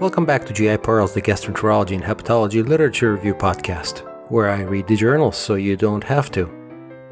[0.00, 3.98] Welcome back to GI Pearls, the Gastroenterology and Hepatology Literature Review podcast,
[4.30, 6.50] where I read the journals so you don't have to.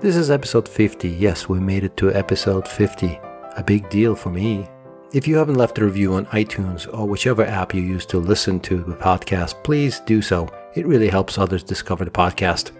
[0.00, 1.06] This is episode 50.
[1.10, 3.20] Yes, we made it to episode 50.
[3.58, 4.66] A big deal for me.
[5.12, 8.58] If you haven't left a review on iTunes or whichever app you use to listen
[8.60, 10.48] to the podcast, please do so.
[10.74, 12.70] It really helps others discover the podcast.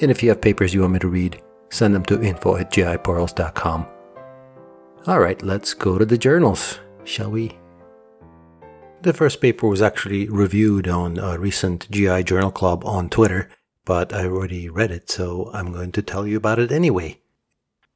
[0.00, 1.40] And if you have papers you want me to read,
[1.70, 3.86] send them to info at gipearls.com.
[5.06, 7.61] All right, let's go to the journals, shall we?
[9.02, 13.50] The first paper was actually reviewed on a recent GI Journal Club on Twitter,
[13.84, 17.18] but I already read it, so I'm going to tell you about it anyway.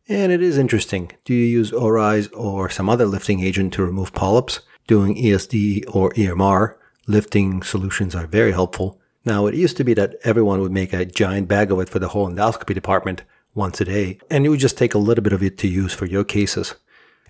[0.09, 1.12] And it is interesting.
[1.24, 4.62] Do you use ORISE or some other lifting agent to remove polyps?
[4.88, 6.74] Doing ESD or EMR,
[7.07, 9.01] lifting solutions are very helpful.
[9.24, 12.01] Now, it used to be that everyone would make a giant bag of it for
[12.01, 13.23] the whole endoscopy department
[13.54, 15.95] once a day, and you would just take a little bit of it to use
[15.95, 16.74] for your cases.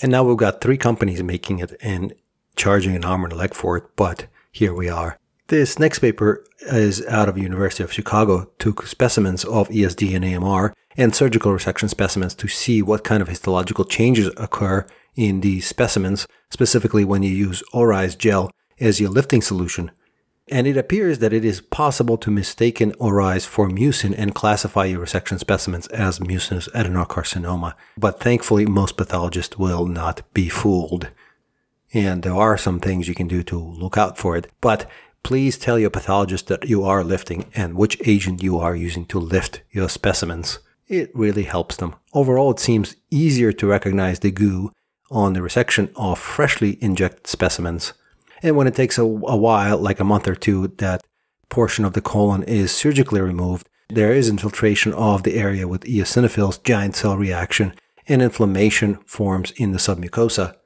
[0.00, 2.14] And now we've got three companies making it, and
[2.56, 5.18] charging an arm and a leg for it, but here we are.
[5.48, 10.72] This next paper is out of University of Chicago, took specimens of ESD and EMR
[10.96, 16.26] and surgical resection specimens to see what kind of histological changes occur in these specimens,
[16.50, 19.90] specifically when you use ORISE gel as your lifting solution.
[20.48, 25.04] And it appears that it is possible to mistake an for mucin and classify your
[25.04, 27.74] resection specimens as mucinous adenocarcinoma.
[27.96, 31.08] But thankfully, most pathologists will not be fooled.
[31.96, 34.52] And there are some things you can do to look out for it.
[34.60, 34.86] But
[35.22, 39.18] please tell your pathologist that you are lifting and which agent you are using to
[39.18, 40.58] lift your specimens.
[40.88, 41.94] It really helps them.
[42.12, 44.72] Overall, it seems easier to recognize the goo
[45.10, 47.94] on the resection of freshly injected specimens.
[48.42, 51.02] And when it takes a, a while, like a month or two, that
[51.48, 56.62] portion of the colon is surgically removed, there is infiltration of the area with eosinophils,
[56.62, 57.72] giant cell reaction,
[58.06, 60.56] and inflammation forms in the submucosa.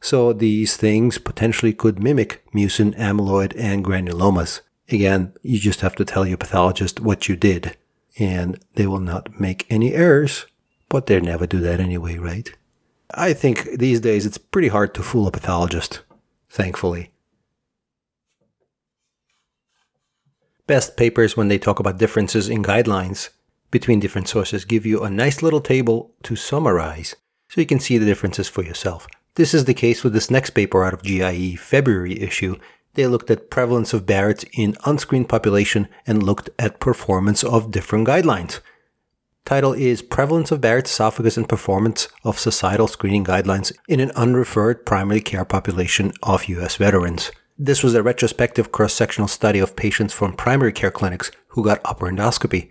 [0.00, 4.60] So these things potentially could mimic mucin, amyloid, and granulomas.
[4.90, 7.76] Again, you just have to tell your pathologist what you did,
[8.18, 10.46] and they will not make any errors,
[10.88, 12.50] but they never do that anyway, right?
[13.14, 16.00] I think these days it's pretty hard to fool a pathologist,
[16.48, 17.10] thankfully.
[20.66, 23.30] Best papers when they talk about differences in guidelines
[23.70, 27.16] between different sources give you a nice little table to summarize
[27.48, 29.06] so you can see the differences for yourself.
[29.38, 32.56] This is the case with this next paper out of GIE February issue.
[32.94, 38.08] They looked at prevalence of Barrett's in unscreened population and looked at performance of different
[38.08, 38.58] guidelines.
[39.44, 44.84] Title is Prevalence of Barrett's Esophagus and Performance of Societal Screening Guidelines in an Unreferred
[44.84, 46.74] Primary Care Population of U.S.
[46.74, 47.30] Veterans.
[47.56, 51.80] This was a retrospective cross sectional study of patients from primary care clinics who got
[51.84, 52.70] upper endoscopy.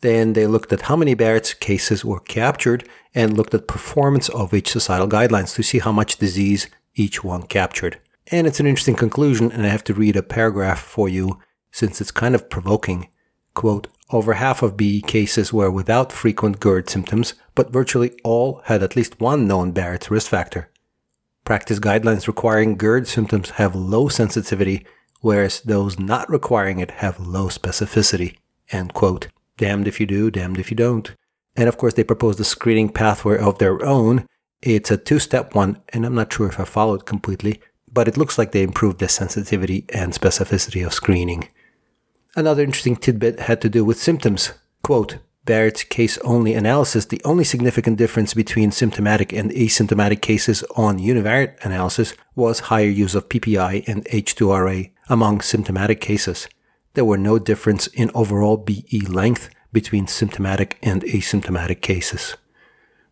[0.00, 4.54] Then they looked at how many Barrett's cases were captured and looked at performance of
[4.54, 8.00] each societal guidelines to see how much disease each one captured.
[8.28, 11.38] And it's an interesting conclusion, and I have to read a paragraph for you
[11.70, 13.08] since it's kind of provoking.
[13.54, 18.82] Quote, over half of BE cases were without frequent GERD symptoms, but virtually all had
[18.82, 20.70] at least one known Barrett's risk factor.
[21.44, 24.84] Practice guidelines requiring GERD symptoms have low sensitivity,
[25.20, 28.36] whereas those not requiring it have low specificity.
[28.70, 29.28] End quote.
[29.60, 31.14] Damned if you do, damned if you don't.
[31.54, 34.24] And of course, they proposed a screening pathway of their own.
[34.62, 37.60] It's a two step one, and I'm not sure if I followed completely,
[37.92, 41.46] but it looks like they improved the sensitivity and specificity of screening.
[42.34, 44.54] Another interesting tidbit had to do with symptoms.
[44.82, 50.98] Quote, Barrett's case only analysis, the only significant difference between symptomatic and asymptomatic cases on
[50.98, 56.48] univariate analysis was higher use of PPI and H2RA among symptomatic cases
[56.94, 62.36] there were no difference in overall BE length between symptomatic and asymptomatic cases.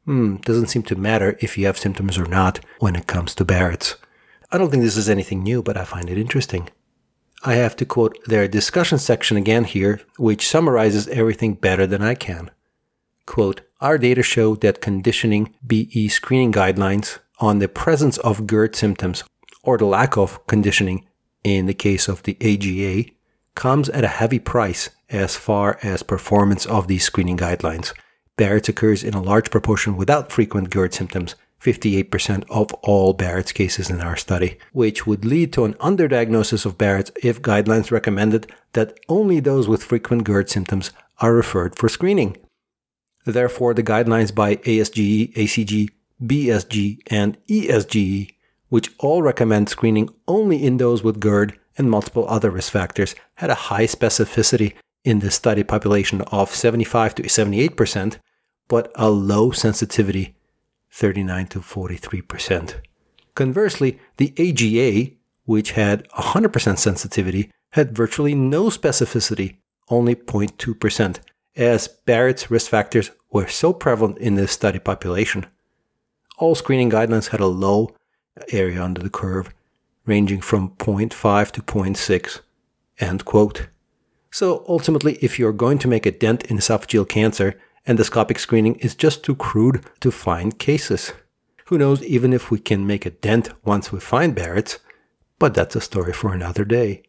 [0.05, 3.45] Hmm, doesn't seem to matter if you have symptoms or not when it comes to
[3.45, 3.97] Barrett's.
[4.51, 6.71] I don't think this is anything new, but I find it interesting.
[7.45, 12.15] I have to quote their discussion section again here, which summarizes everything better than I
[12.15, 12.51] can.
[13.27, 19.23] Quote, our data show that conditioning BE screening guidelines on the presence of GERD symptoms
[19.63, 21.07] or the lack of conditioning
[21.45, 23.11] in the case of the AGA
[23.59, 27.93] comes at a heavy price as far as performance of these screening guidelines.
[28.37, 33.91] Barrett's occurs in a large proportion without frequent GERD symptoms, 58% of all Barrett's cases
[33.91, 38.97] in our study, which would lead to an underdiagnosis of Barrett's if guidelines recommended that
[39.09, 42.37] only those with frequent GERD symptoms are referred for screening.
[43.27, 45.89] Therefore, the guidelines by ASGE, ACG,
[46.23, 48.37] BSG, and ESGE,
[48.69, 53.49] which all recommend screening only in those with GERD, and multiple other risk factors had
[53.49, 58.19] a high specificity in the study population of 75 to 78%,
[58.67, 60.35] but a low sensitivity,
[60.91, 62.75] 39 to 43%.
[63.35, 65.15] Conversely, the AGA,
[65.45, 69.57] which had 100% sensitivity, had virtually no specificity,
[69.89, 71.21] only 0.2%,
[71.57, 75.47] as Barrett's risk factors were so prevalent in this study population.
[76.39, 77.95] All screening guidelines had a low
[78.53, 79.53] area under the curve,
[80.09, 82.41] ranging from 0.5 to 0.6.
[82.99, 83.69] End quote.
[84.31, 88.95] So ultimately, if you're going to make a dent in esophageal cancer, endoscopic screening is
[88.95, 91.13] just too crude to find cases.
[91.67, 94.79] Who knows even if we can make a dent once we find Barrett's,
[95.39, 97.03] but that's a story for another day.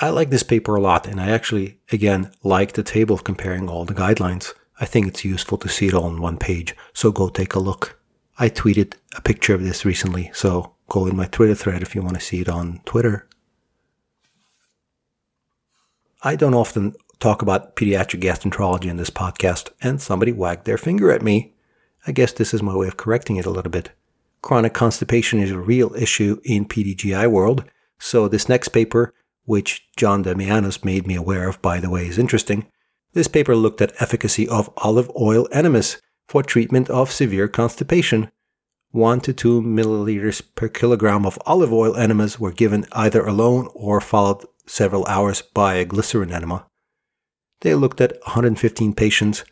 [0.00, 3.84] I like this paper a lot, and I actually, again, like the table comparing all
[3.84, 4.52] the guidelines.
[4.80, 7.60] I think it's useful to see it all on one page, so go take a
[7.60, 8.00] look.
[8.36, 12.02] I tweeted a picture of this recently, so go in my Twitter thread if you
[12.02, 13.28] want to see it on Twitter.
[16.22, 21.10] I don't often talk about pediatric gastroenterology in this podcast, and somebody wagged their finger
[21.10, 21.54] at me.
[22.06, 23.90] I guess this is my way of correcting it a little bit.
[24.42, 27.64] Chronic constipation is a real issue in PDGI world,
[27.98, 29.14] so this next paper
[29.44, 32.66] which John Damianos made me aware of, by the way, is interesting.
[33.12, 38.30] This paper looked at efficacy of olive oil enemas for treatment of severe constipation.
[38.94, 44.00] 1 to 2 milliliters per kilogram of olive oil enemas were given either alone or
[44.00, 46.64] followed several hours by a glycerin enema.
[47.62, 49.42] They looked at 115 patients.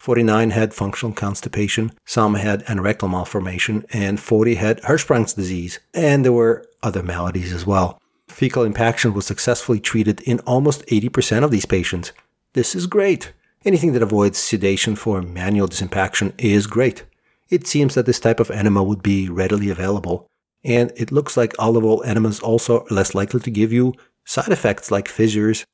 [0.00, 6.32] 49 had functional constipation, some had anorectal malformation, and 40 had Hirschsprung's disease, and there
[6.34, 7.98] were other maladies as well.
[8.28, 12.12] Fecal impaction was successfully treated in almost 80% of these patients.
[12.52, 13.32] This is great.
[13.64, 17.04] Anything that avoids sedation for manual disimpaction is great.
[17.50, 20.26] It seems that this type of enema would be readily available,
[20.64, 23.94] and it looks like olive oil enemas also are less likely to give you
[24.24, 25.64] side effects like fissures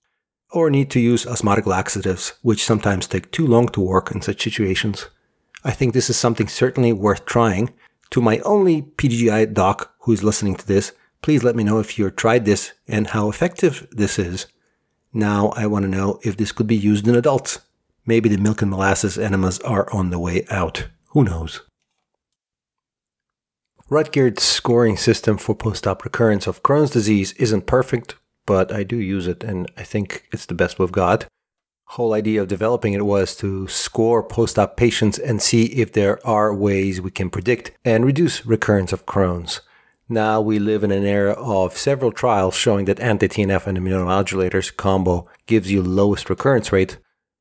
[0.50, 4.43] or need to use osmotic laxatives, which sometimes take too long to work in such
[4.43, 5.08] situations.
[5.64, 7.75] I think this is something certainly worth trying.
[8.11, 10.93] To my only PDGI doc who is listening to this,
[11.26, 14.46] Please let me know if you've tried this and how effective this is.
[15.12, 17.58] Now I want to know if this could be used in adults.
[18.06, 20.87] Maybe the milk and molasses enemas are on the way out.
[21.17, 21.63] Who knows?
[23.91, 29.27] Rutgeerts scoring system for post-op recurrence of Crohn's disease isn't perfect, but I do use
[29.27, 31.25] it and I think it's the best we've got.
[31.87, 36.55] Whole idea of developing it was to score post-op patients and see if there are
[36.55, 39.62] ways we can predict and reduce recurrence of Crohn's.
[40.11, 45.27] Now we live in an era of several trials showing that anti-TNF and immunomodulators combo
[45.47, 46.99] gives you lowest recurrence rate.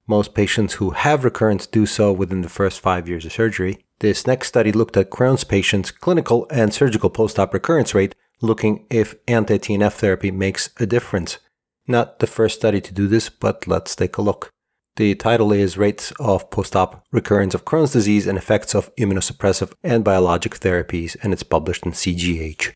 [0.08, 3.84] Most patients who have recurrence do so within the first five years of surgery.
[4.00, 9.16] This next study looked at Crohn's patients' clinical and surgical post-op recurrence rate, looking if
[9.28, 11.40] anti-TNF therapy makes a difference.
[11.88, 14.52] Not the first study to do this, but let's take a look.
[14.98, 20.04] The title is Rates of Post-Op Recurrence of Crohn's Disease and Effects of Immunosuppressive and
[20.04, 22.74] Biologic Therapies, and it's published in CGH.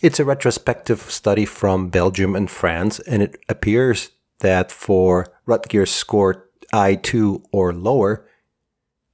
[0.00, 4.10] It's a retrospective study from Belgium and France, and it appears
[4.40, 8.26] that for Rutgeerts score I2 or lower,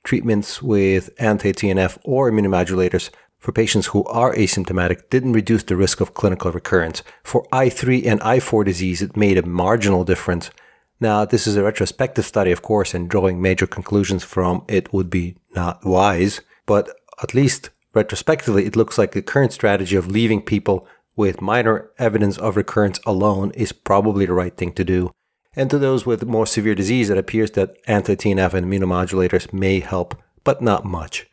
[0.05, 6.14] treatments with anti-TNF or immunomodulators for patients who are asymptomatic didn't reduce the risk of
[6.14, 7.03] clinical recurrence.
[7.23, 10.50] For I3 and I4 disease, it made a marginal difference–
[10.99, 15.11] now, this is a retrospective study, of course, and drawing major conclusions from it would
[15.11, 16.88] be not wise, but
[17.23, 22.38] at least retrospectively, it looks like the current strategy of leaving people with minor evidence
[22.38, 25.11] of recurrence alone is probably the right thing to do.
[25.57, 30.15] And to those with more severe disease, it appears that anti-TNF and immunomodulators may help,
[30.45, 31.27] but not much.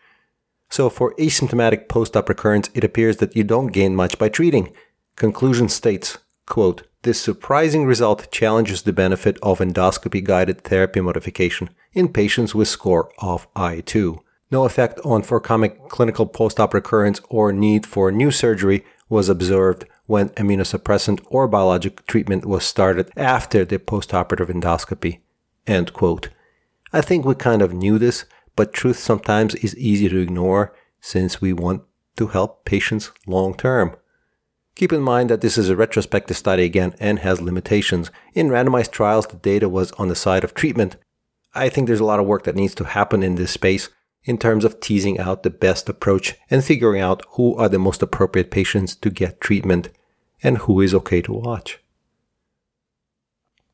[0.69, 4.73] So for asymptomatic post-op recurrence, it appears that you don't gain much by treating.
[5.17, 12.07] Conclusion states, quote, this surprising result challenges the benefit of endoscopy guided therapy modification in
[12.07, 14.19] patients with score of I2.
[14.49, 20.29] No effect on forthcoming clinical post-op recurrence or need for new surgery was observed when
[20.29, 25.19] immunosuppressant or biologic treatment was started after the postoperative endoscopy.
[25.65, 26.29] End quote.
[26.91, 31.41] I think we kind of knew this, but truth sometimes is easy to ignore since
[31.41, 31.83] we want
[32.17, 33.95] to help patients long term.
[34.75, 38.09] Keep in mind that this is a retrospective study again and has limitations.
[38.33, 40.97] In randomized trials, the data was on the side of treatment.
[41.53, 43.89] I think there's a lot of work that needs to happen in this space
[44.25, 48.01] in terms of teasing out the best approach and figuring out who are the most
[48.01, 49.89] appropriate patients to get treatment
[50.41, 51.79] and who is okay to watch.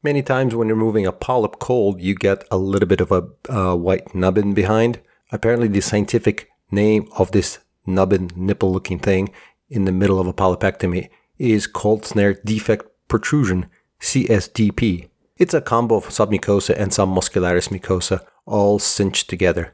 [0.02, 3.28] Many times when you're moving a polyp cold, you get a little bit of a
[3.50, 5.00] uh, white nubbin behind.
[5.32, 9.30] Apparently, the scientific name of this nubbin nipple looking thing
[9.70, 13.66] in the middle of a polypectomy is cold snare defect protrusion,
[14.00, 15.10] CSDP.
[15.38, 19.74] It's a combo of submucosa and some muscularis mucosa all cinched together.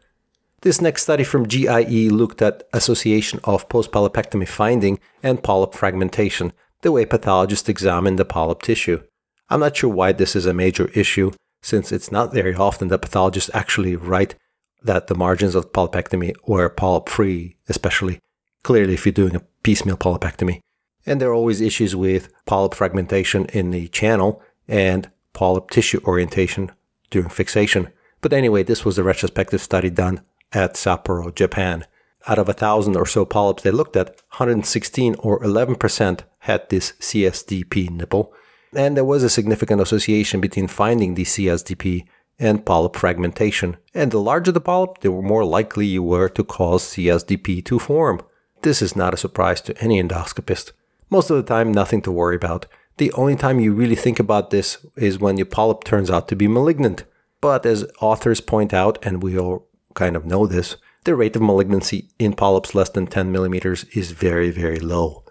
[0.66, 6.54] This next study from GIE looked at association of post-polypectomy finding and polyp fragmentation.
[6.82, 9.04] the way pathologists examine the polyp tissue.
[9.48, 13.04] I'm not sure why this is a major issue, since it's not very often that
[13.04, 14.34] pathologists actually write
[14.82, 18.20] that the margins of polypectomy were polyp free, especially
[18.64, 20.62] clearly if you're doing a piecemeal polypectomy.
[21.06, 26.72] And there are always issues with polyp fragmentation in the channel and polyp tissue orientation
[27.12, 27.90] during fixation.
[28.22, 30.22] But anyway, this was a retrospective study done
[30.56, 31.86] at Sapporo, Japan.
[32.28, 36.94] Out of a thousand or so polyps they looked at, 116 or 11% had this
[36.94, 38.34] CSDP nipple,
[38.74, 42.06] and there was a significant association between finding the CSDP
[42.40, 43.78] and polyp fragmentation.
[43.94, 48.22] And the larger the polyp, the more likely you were to cause CSDP to form.
[48.62, 50.72] This is not a surprise to any endoscopist.
[51.10, 52.66] Most of the time, nothing to worry about.
[52.98, 56.36] The only time you really think about this is when your polyp turns out to
[56.36, 57.04] be malignant.
[57.42, 61.42] But as authors point out, and we all kind of know this, the rate of
[61.42, 65.24] malignancy in polyps less than 10 millimeters is very, very low.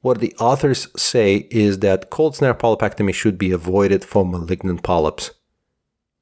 [0.00, 5.32] What the authors say is that cold snare polypectomy should be avoided for malignant polyps.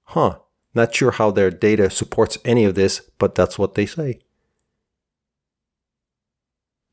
[0.04, 0.38] Huh,
[0.74, 4.20] not sure how their data supports any of this, but that's what they say.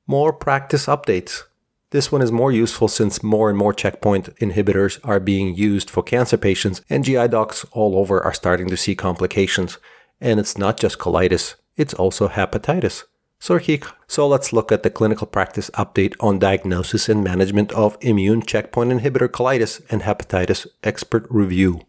[0.08, 1.44] More practice updates.
[1.90, 6.04] This one is more useful since more and more checkpoint inhibitors are being used for
[6.04, 9.78] cancer patients, and GI docs all over are starting to see complications.
[10.20, 13.04] And it's not just colitis, it's also hepatitis.
[13.38, 18.92] So let's look at the clinical practice update on diagnosis and management of immune checkpoint
[18.92, 21.82] inhibitor colitis and hepatitis expert review.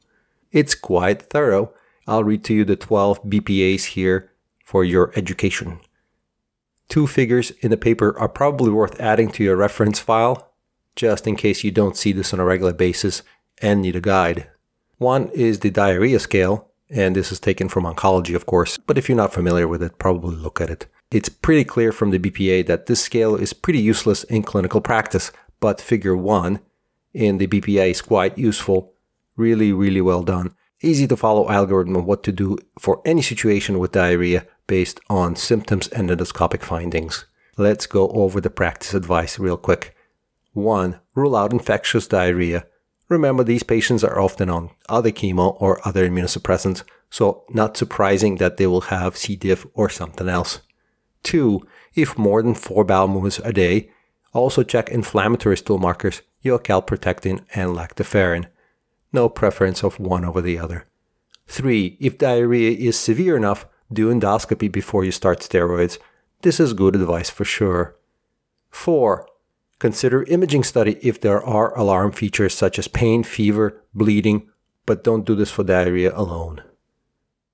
[0.52, 1.73] It's quite thorough.
[2.06, 4.30] I'll read to you the 12 BPAs here
[4.64, 5.80] for your education.
[6.88, 10.52] Two figures in the paper are probably worth adding to your reference file,
[10.95, 13.23] just in case you don't see this on a regular basis
[13.62, 14.49] and need a guide.
[14.99, 19.08] One is the diarrhea scale, and this is taken from oncology, of course, but if
[19.08, 20.86] you're not familiar with it, probably look at it.
[21.10, 25.30] It's pretty clear from the BPA that this scale is pretty useless in clinical practice,
[25.60, 26.60] but figure 1
[27.14, 28.92] in the BPA is quite useful.
[29.36, 30.54] Really, really well done.
[30.82, 35.36] Easy to follow algorithm of what to do for any situation with diarrhea based on
[35.36, 37.24] symptoms and endoscopic findings.
[37.56, 39.96] Let's go over the practice advice real quick.
[40.52, 41.00] 1.
[41.14, 42.66] Rule out infectious diarrhea.
[43.08, 48.56] Remember, these patients are often on other chemo or other immunosuppressants, so not surprising that
[48.56, 49.36] they will have C.
[49.36, 50.60] diff or something else.
[51.22, 51.66] 2.
[51.94, 53.90] If more than 4 bowel movements a day,
[54.32, 58.46] also check inflammatory stool markers, your calprotectin and lactoferrin.
[59.12, 60.86] No preference of one over the other.
[61.46, 61.96] 3.
[62.00, 65.98] If diarrhea is severe enough, do endoscopy before you start steroids.
[66.42, 67.96] This is good advice for sure.
[68.70, 69.26] 4.
[69.78, 74.49] Consider imaging study if there are alarm features such as pain, fever, bleeding,
[74.87, 76.62] but don't do this for diarrhea alone.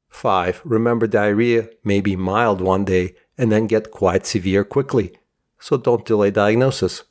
[0.09, 0.61] 5.
[0.65, 5.19] Remember diarrhea may be mild one day and then get quite severe quickly,
[5.59, 7.05] so don't delay diagnosis.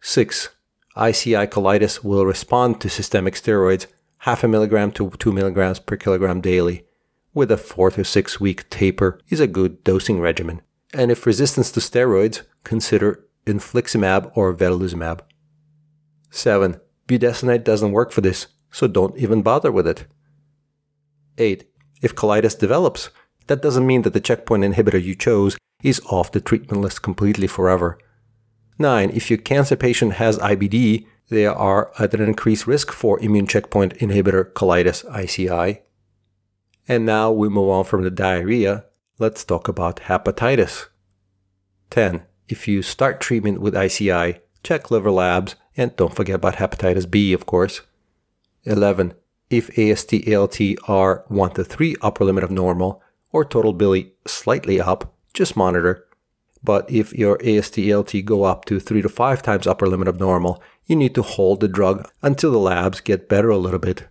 [0.00, 0.50] 6.
[0.96, 3.86] ICI colitis will respond to systemic steroids
[4.18, 6.84] half a milligram to 2 milligrams per kilogram daily
[7.32, 10.62] with a 4 to 6 week taper is a good dosing regimen.
[10.94, 15.20] And if resistance to steroids, consider infliximab or vedolizumab.
[16.30, 16.80] 7.
[17.08, 20.06] Budesonide doesn't work for this, so don't even bother with it.
[21.38, 21.64] 8.
[22.02, 23.10] If colitis develops,
[23.46, 27.46] that doesn't mean that the checkpoint inhibitor you chose is off the treatment list completely
[27.46, 27.98] forever.
[28.78, 29.10] 9.
[29.10, 33.94] If your cancer patient has IBD, they are at an increased risk for immune checkpoint
[33.98, 35.82] inhibitor colitis ICI.
[36.88, 38.84] And now we move on from the diarrhea.
[39.18, 40.86] Let's talk about hepatitis.
[41.90, 42.22] 10.
[42.48, 47.32] If you start treatment with ICI, check liver labs and don't forget about hepatitis B,
[47.32, 47.82] of course.
[48.64, 49.14] 11.
[49.50, 54.80] If AST ALT are 1 to 3 upper limit of normal or total bili slightly
[54.80, 56.04] up, just monitor.
[56.62, 60.18] But if your AST ALT go up to 3 to 5 times upper limit of
[60.18, 64.08] normal, you need to hold the drug until the labs get better a little bit.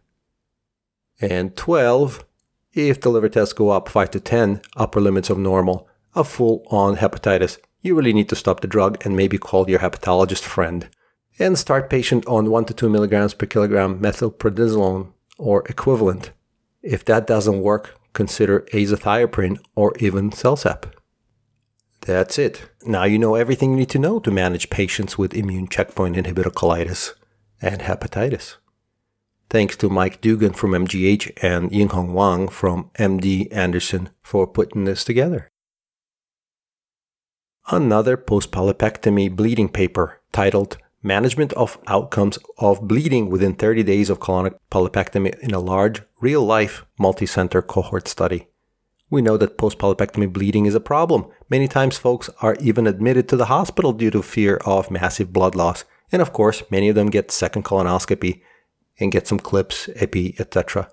[1.19, 2.25] And 12.
[2.73, 6.63] If the liver tests go up 5 to 10 upper limits of normal, a full
[6.69, 10.89] on hepatitis, you really need to stop the drug and maybe call your hepatologist friend.
[11.37, 16.31] And start patient on 1 to 2 milligrams per kilogram methylprednisolone or equivalent.
[16.81, 20.91] If that doesn't work, consider azathioprine or even CellCept.
[22.01, 22.69] That's it.
[22.85, 26.53] Now you know everything you need to know to manage patients with immune checkpoint inhibitor
[26.53, 27.13] colitis
[27.61, 28.55] and hepatitis.
[29.49, 35.03] Thanks to Mike Dougan from MGH and Yinghong Wang from MD Anderson for putting this
[35.03, 35.51] together.
[37.71, 44.19] Another post polypectomy bleeding paper titled Management of Outcomes of Bleeding Within 30 Days of
[44.19, 48.49] Colonic Polypectomy in a Large, Real Life Multicenter Cohort Study.
[49.09, 51.25] We know that post polypectomy bleeding is a problem.
[51.49, 55.55] Many times, folks are even admitted to the hospital due to fear of massive blood
[55.55, 58.41] loss, And of course, many of them get second colonoscopy
[58.99, 60.91] and get some clips, epi, etc.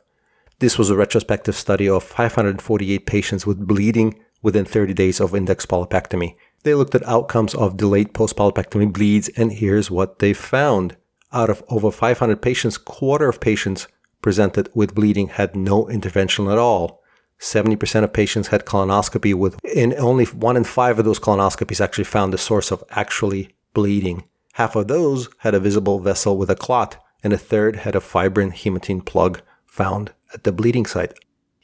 [0.58, 5.66] This was a retrospective study of 548 patients with bleeding within 30 days of index
[5.66, 6.34] polypectomy.
[6.62, 10.96] They looked at outcomes of delayed post polypectomy bleeds, and here's what they found.
[11.32, 13.88] Out of over 500 patients, quarter of patients
[14.20, 17.02] presented with bleeding had no intervention at all.
[17.40, 22.04] 70% of patients had colonoscopy with, and only one in five of those colonoscopies actually
[22.04, 24.22] found the source of actually bleeding.
[24.52, 28.00] Half of those had a visible vessel with a clot, and a third had a
[28.00, 31.14] fibrin hematine plug found at the bleeding site.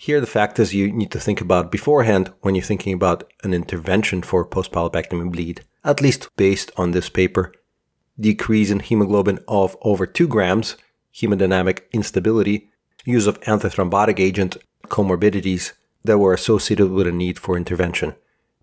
[0.00, 4.22] Here, the factors you need to think about beforehand when you're thinking about an intervention
[4.22, 7.52] for post polypectomy bleed, at least based on this paper.
[8.18, 10.76] Decrease in hemoglobin of over 2 grams,
[11.12, 12.70] hemodynamic instability,
[13.04, 15.72] use of antithrombotic agent, comorbidities
[16.04, 18.14] that were associated with a need for intervention.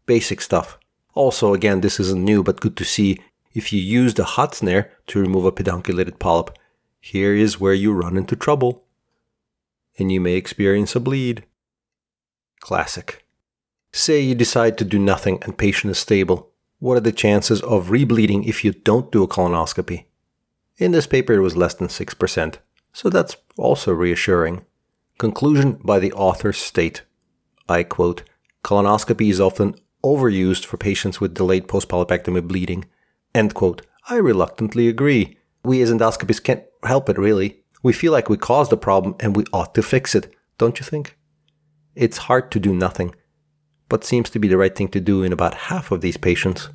[0.06, 0.80] Basic stuff.
[1.15, 3.20] Also, again, this isn't new, but good to see
[3.54, 6.58] if you use the hot snare to remove a pedunculated polyp.
[7.01, 8.85] Here is where you run into trouble
[9.98, 11.46] and you may experience a bleed.
[12.60, 13.25] Classic.
[13.92, 16.52] Say you decide to do nothing and patient is stable.
[16.80, 20.06] What are the chances of rebleeding if you don't do a colonoscopy?
[20.78, 22.56] In this paper, it was less than 6%,
[22.92, 24.66] so that's also reassuring.
[25.18, 27.04] Conclusion by the authors state,
[27.70, 28.24] I quote,
[28.64, 32.86] colonoscopy is often overused for patients with delayed post-polypectomy bleeding.
[33.34, 33.82] End quote.
[34.08, 35.38] I reluctantly agree.
[35.64, 37.64] We as endoscopists can't help it really.
[37.86, 40.84] We feel like we caused the problem and we ought to fix it, don't you
[40.84, 41.20] think?
[41.94, 43.13] It's hard to do nothing,
[43.89, 46.70] but seems to be the right thing to do in about half of these patients.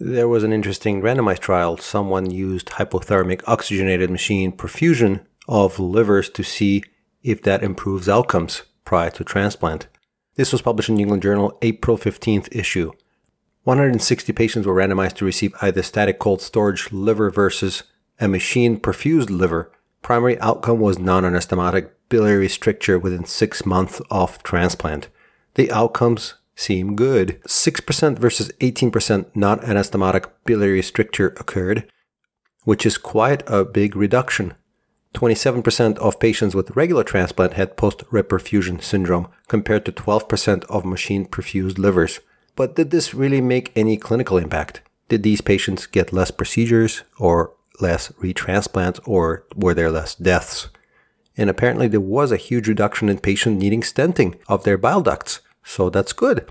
[0.00, 1.76] There was an interesting randomized trial.
[1.76, 6.82] Someone used hypothermic oxygenated machine perfusion of livers to see
[7.22, 9.86] if that improves outcomes prior to transplant.
[10.34, 12.90] This was published in New England Journal April 15th issue.
[13.62, 17.84] 160 patients were randomized to receive either static cold storage liver versus
[18.20, 19.72] a machine perfused liver,
[20.02, 25.08] primary outcome was non-anastomotic biliary stricture within six months of transplant.
[25.54, 27.40] The outcomes seem good.
[27.42, 31.90] 6% versus 18% non-anastomotic biliary stricture occurred,
[32.64, 34.54] which is quite a big reduction.
[35.14, 41.78] 27% of patients with regular transplant had post-reperfusion syndrome compared to 12% of machine perfused
[41.78, 42.20] livers.
[42.56, 44.82] But did this really make any clinical impact?
[45.08, 50.68] Did these patients get less procedures or less retransplants or were there less deaths?
[51.36, 55.40] And apparently there was a huge reduction in patients needing stenting of their bile ducts.
[55.64, 56.50] So that's good.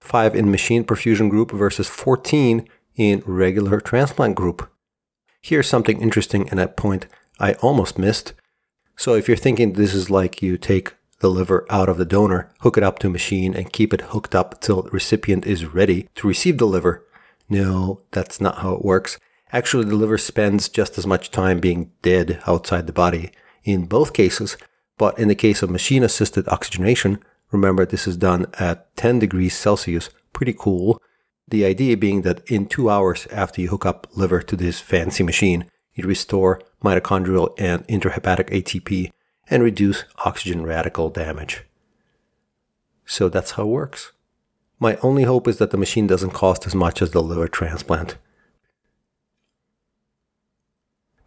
[0.00, 4.70] 5 in machine perfusion group versus 14 in regular transplant group.
[5.40, 7.06] Here's something interesting and a point
[7.38, 8.32] I almost missed.
[8.96, 12.52] So if you're thinking this is like you take the liver out of the donor,
[12.60, 16.08] hook it up to a machine, and keep it hooked up till recipient is ready
[16.16, 17.04] to receive the liver.
[17.48, 19.18] No, that's not how it works.
[19.52, 23.30] Actually, the liver spends just as much time being dead outside the body
[23.64, 24.56] in both cases,
[24.98, 27.18] but in the case of machine assisted oxygenation,
[27.50, 31.00] remember this is done at 10 degrees Celsius, pretty cool.
[31.46, 35.22] The idea being that in two hours after you hook up liver to this fancy
[35.22, 39.10] machine, you restore mitochondrial and intrahepatic ATP
[39.48, 41.64] and reduce oxygen radical damage.
[43.06, 44.12] So that's how it works.
[44.78, 48.16] My only hope is that the machine doesn't cost as much as the liver transplant.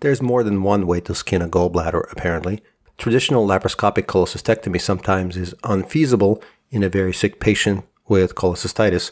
[0.02, 2.64] There's more than one way to skin a gallbladder, apparently.
[2.98, 9.12] Traditional laparoscopic cholecystectomy sometimes is unfeasible in a very sick patient with cholecystitis.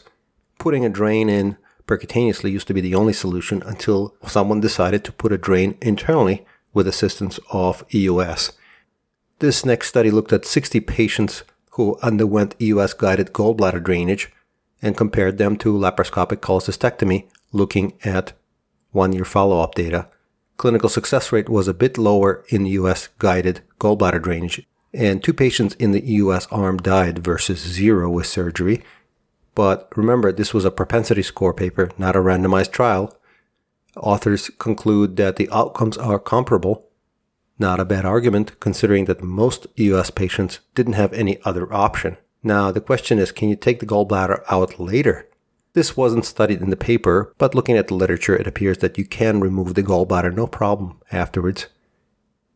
[0.58, 5.12] Putting a drain in percutaneously used to be the only solution until someone decided to
[5.12, 8.52] put a drain internally with assistance of EUS.
[9.38, 14.32] This next study looked at 60 patients who underwent EUS guided gallbladder drainage
[14.82, 18.32] and compared them to laparoscopic cholecystectomy, looking at
[18.90, 20.08] one year follow up data
[20.60, 25.74] clinical success rate was a bit lower in EUS guided gallbladder drainage, and two patients
[25.76, 28.82] in the EUS arm died versus zero with surgery.
[29.54, 33.16] But remember, this was a propensity score paper, not a randomized trial.
[33.96, 36.84] Authors conclude that the outcomes are comparable.
[37.58, 42.18] Not a bad argument, considering that most EUS patients didn't have any other option.
[42.42, 45.26] Now, the question is can you take the gallbladder out later?
[45.72, 49.04] This wasn't studied in the paper, but looking at the literature, it appears that you
[49.04, 51.66] can remove the gallbladder no problem afterwards.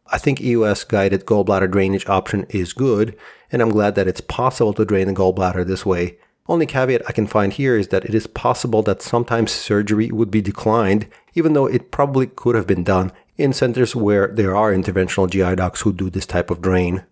[0.09, 3.17] I think EUS guided gallbladder drainage option is good,
[3.53, 6.19] and I'm glad that it's possible to drain the gallbladder this way.
[6.49, 10.31] Only caveat I can find here is that it is possible that sometimes surgery would
[10.31, 14.73] be declined, even though it probably could have been done in centers where there are
[14.73, 17.05] interventional GI docs who do this type of drain.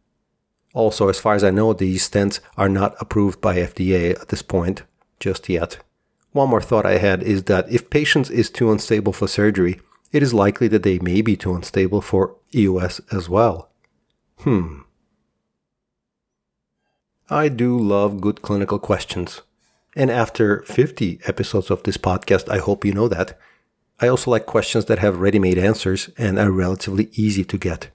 [0.74, 4.42] Also, as far as I know, these stents are not approved by FDA at this
[4.42, 4.82] point,
[5.20, 5.78] just yet.
[6.32, 9.80] One more thought I had is that if patients is too unstable for surgery,
[10.12, 13.70] it is likely that they may be too unstable for EUS as well.
[14.40, 14.80] Hmm.
[17.30, 19.42] I do love good clinical questions.
[19.94, 23.38] And after 50 episodes of this podcast, I hope you know that.
[24.00, 27.90] I also like questions that have ready made answers and are relatively easy to get.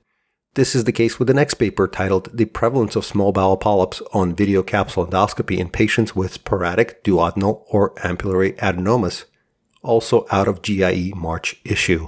[0.54, 4.02] This is the case with the next paper titled The Prevalence of Small Bowel Polyps
[4.12, 9.26] on Video Capsule Endoscopy in Patients with Sporadic Duodenal or Ampullary Adenomas,
[9.84, 12.08] also out of GIE March issue.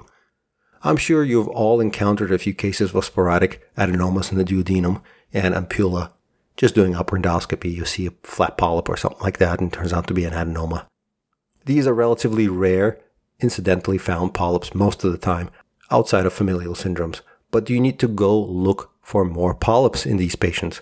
[0.81, 5.01] I'm sure you've all encountered a few cases of sporadic adenomas in the duodenum
[5.33, 6.13] and ampulla.
[6.55, 9.93] Just doing upper endoscopy, you see a flat polyp or something like that, and turns
[9.93, 10.85] out to be an adenoma.
[11.65, 12.99] These are relatively rare,
[13.39, 15.49] incidentally found polyps most of the time,
[15.91, 20.17] outside of familial syndromes but do you need to go look for more polyps in
[20.17, 20.81] these patients?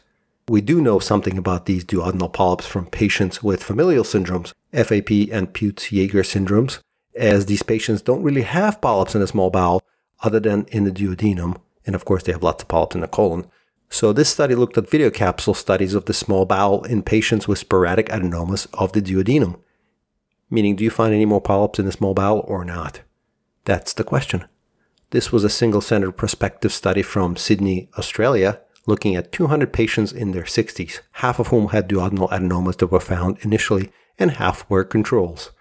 [0.49, 5.53] We do know something about these duodenal polyps from patients with familial syndromes, FAP and
[5.53, 6.79] Peutz-Jeghers syndromes,
[7.15, 9.81] as these patients don't really have polyps in the small bowel
[10.21, 13.07] other than in the duodenum, and of course they have lots of polyps in the
[13.07, 13.45] colon.
[13.89, 17.59] So this study looked at video capsule studies of the small bowel in patients with
[17.59, 19.59] sporadic adenomas of the duodenum.
[20.49, 23.01] Meaning, do you find any more polyps in the small bowel or not?
[23.65, 24.45] That's the question.
[25.11, 30.31] This was a single centered prospective study from Sydney, Australia, looking at 200 patients in
[30.31, 34.83] their 60s, half of whom had duodenal adenomas that were found initially, and half were
[34.83, 35.51] controls.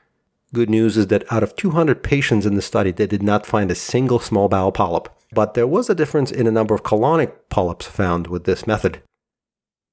[0.53, 3.71] Good news is that out of 200 patients in the study, they did not find
[3.71, 7.33] a single small bowel polyp, but there was a difference in the number of colonic
[7.49, 9.01] polyps found with this method.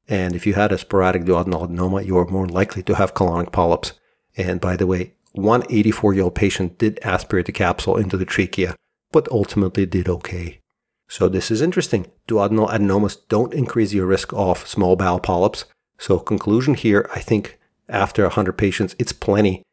[0.07, 3.51] And if you had a sporadic duodenal adenoma, you were more likely to have colonic
[3.51, 3.93] polyps.
[4.35, 8.25] And by the way, one 84 year old patient did aspirate the capsule into the
[8.25, 8.75] trachea,
[9.13, 10.59] but ultimately did okay.
[11.07, 12.07] So this is interesting.
[12.27, 15.65] Duodenal adenomas don't increase your risk of small bowel polyps.
[15.97, 19.63] So conclusion here, I think after 100 patients, it's plenty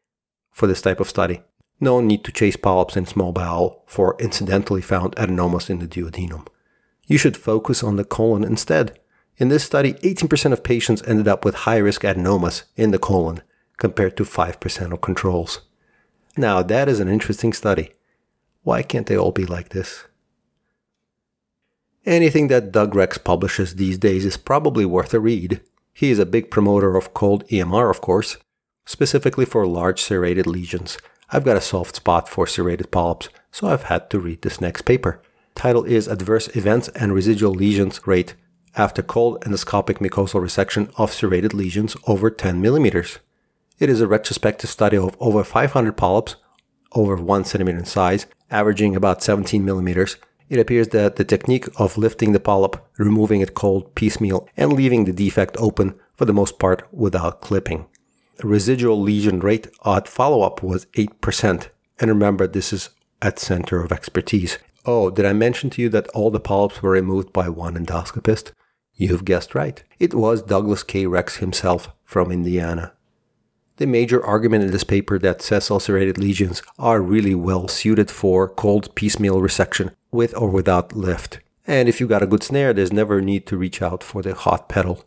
[0.51, 1.41] for this type of study.
[1.79, 6.47] No need to chase polyps in small bowel for incidentally found adenomas in the duodenum.
[7.07, 8.99] You should focus on the colon instead.
[9.37, 13.41] In this study, 18% of patients ended up with high risk adenomas in the colon
[13.77, 15.61] compared to 5% of controls.
[16.37, 17.91] Now, that is an interesting study.
[18.63, 20.05] Why can't they all be like this?
[22.05, 25.61] Anything that Doug Rex publishes these days is probably worth a read.
[25.93, 28.37] He is a big promoter of cold EMR, of course,
[28.85, 30.97] specifically for large serrated lesions.
[31.31, 34.81] I've got a soft spot for serrated polyps, so I've had to read this next
[34.83, 35.21] paper.
[35.55, 38.35] Title is Adverse Events and Residual Lesions Rate
[38.75, 43.19] after cold endoscopic mucosal resection of serrated lesions over 10 millimeters.
[43.79, 46.35] It is a retrospective study of over 500 polyps
[46.93, 50.17] over 1 centimeter in size averaging about 17 millimeters,
[50.49, 55.05] it appears that the technique of lifting the polyp, removing it cold piecemeal, and leaving
[55.05, 57.85] the defect open for the most part without clipping.
[58.37, 61.69] The residual lesion rate at follow up was 8%.
[61.99, 62.89] And remember, this is
[63.21, 64.57] at center of expertise.
[64.85, 68.51] Oh, did I mention to you that all the polyps were removed by one endoscopist?
[68.95, 69.81] You've guessed right.
[69.99, 71.05] It was Douglas K.
[71.05, 72.93] Rex himself from Indiana
[73.77, 78.47] the major argument in this paper that sessile serrated lesions are really well suited for
[78.47, 81.39] cold piecemeal resection with or without lift.
[81.65, 84.21] And if you got a good snare, there's never a need to reach out for
[84.21, 85.05] the hot pedal.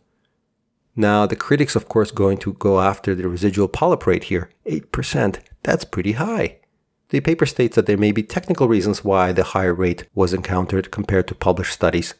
[0.95, 5.39] Now, the critics, of course, going to go after the residual polyp rate here 8%.
[5.63, 6.57] That's pretty high.
[7.09, 10.91] The paper states that there may be technical reasons why the higher rate was encountered
[10.91, 12.15] compared to published studies.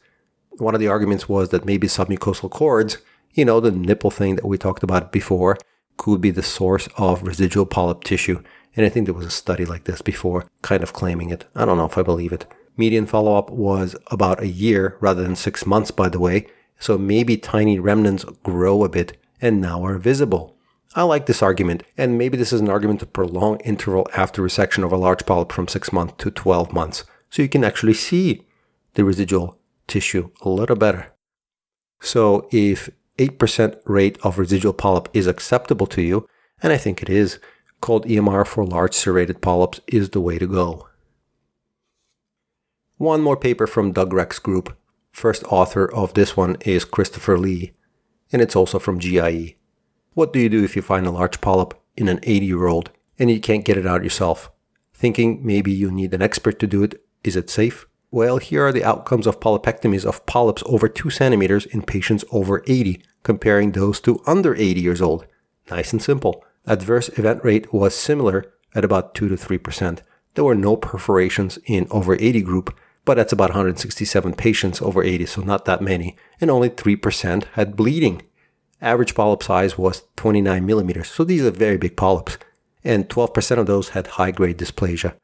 [0.58, 2.98] One of the arguments was that maybe submucosal cords,
[3.34, 5.58] you know, the nipple thing that we talked about before,
[5.96, 8.42] could be the source of residual polyp tissue.
[8.74, 11.46] And I think there was a study like this before, kind of claiming it.
[11.54, 12.46] I don't know if I believe it.
[12.76, 16.46] Median follow up was about a year rather than six months, by the way.
[16.78, 20.56] So maybe tiny remnants grow a bit and now are visible.
[20.94, 24.82] I like this argument, and maybe this is an argument to prolong interval after resection
[24.82, 28.46] of a large polyp from 6 months to 12 months, so you can actually see
[28.94, 31.12] the residual tissue a little better.
[32.00, 36.28] So if 8% rate of residual polyp is acceptable to you,
[36.62, 37.38] and I think it is,
[37.80, 40.88] cold EMR for large serrated polyps is the way to go.
[42.98, 44.76] One more paper from Doug Rex Group.
[45.12, 47.72] First author of this one is Christopher Lee,
[48.32, 49.56] and it's also from GIE.
[50.14, 52.90] What do you do if you find a large polyp in an 80 year old
[53.18, 54.50] and you can't get it out yourself?
[54.94, 57.86] Thinking maybe you need an expert to do it, is it safe?
[58.10, 62.62] Well, here are the outcomes of polypectomies of polyps over 2 centimeters in patients over
[62.66, 65.26] 80, comparing those to under 80 years old.
[65.70, 66.44] Nice and simple.
[66.66, 70.00] Adverse event rate was similar at about 2 to 3%.
[70.34, 75.26] There were no perforations in over 80 group, but that's about 167 patients over 80,
[75.26, 78.22] so not that many, and only 3% had bleeding.
[78.80, 82.38] Average polyp size was 29 millimeters, so these are very big polyps.
[82.86, 85.14] and 12% of those had high grade dysplasia.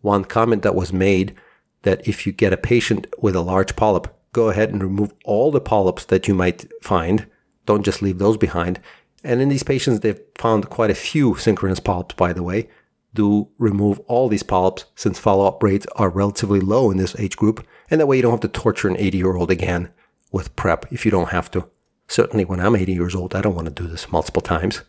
[0.00, 1.36] One comment that was made
[1.82, 5.50] that if you get a patient with a large polyp, go ahead and remove all
[5.50, 7.26] the polyps that you might find.
[7.64, 8.80] Don't just leave those behind.
[9.24, 12.68] And in these patients, they've found quite a few synchronous polyps, by the way.
[13.14, 17.36] Do remove all these polyps since follow up rates are relatively low in this age
[17.36, 17.66] group.
[17.90, 19.90] And that way you don't have to torture an 80 year old again
[20.32, 21.68] with PrEP if you don't have to.
[22.08, 24.82] Certainly, when I'm 80 years old, I don't want to do this multiple times.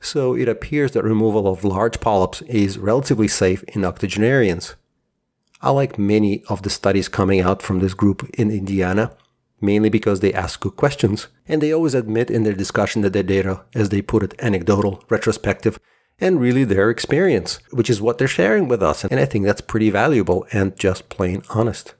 [0.00, 4.74] So it appears that removal of large polyps is relatively safe in octogenarians.
[5.62, 9.16] I like many of the studies coming out from this group in Indiana,
[9.60, 13.22] mainly because they ask good questions, and they always admit in their discussion that their
[13.22, 15.78] data, as they put it, anecdotal, retrospective,
[16.20, 19.04] and really their experience, which is what they're sharing with us.
[19.04, 21.94] And I think that's pretty valuable and just plain honest.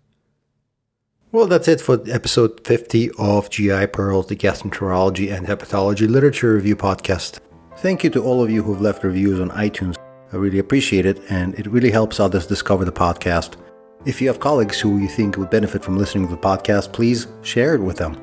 [1.31, 6.77] Well, that's it for episode 50 of GI Pearls, the Gastroenterology and Hepatology Literature Review
[6.77, 7.39] Podcast.
[7.79, 9.97] Thank you to all of you who've left reviews on iTunes.
[10.33, 13.57] I really appreciate it, and it really helps others discover the podcast.
[14.05, 17.29] If you have colleagues who you think would benefit from listening to the podcast, please
[17.43, 18.17] share it with them.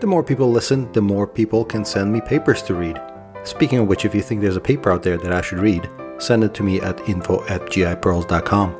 [0.00, 3.00] The more people listen, the more people can send me papers to read.
[3.44, 5.88] Speaking of which, if you think there's a paper out there that I should read,
[6.18, 8.76] send it to me at info at gipearls.com.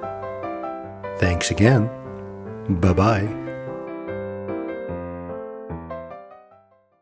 [1.18, 1.88] Thanks again.
[2.80, 3.45] Bye bye.